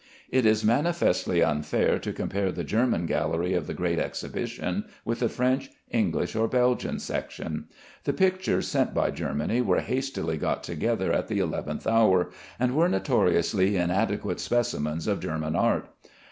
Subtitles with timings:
[0.31, 5.29] It is manifestly unfair to compare the German gallery of the Great Exhibition with the
[5.29, 7.65] French, English, or Belgian section.
[8.05, 12.89] The pictures sent by Germany were hastily got together at the eleventh hour, and were
[12.89, 15.87] notoriously inadequate specimens of German art.